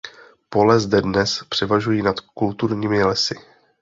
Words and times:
Pole 0.49 0.79
zde 0.79 1.01
dnes 1.01 1.39
převažují 1.49 2.01
nad 2.01 2.19
kulturními 2.19 3.03
lesy. 3.03 3.35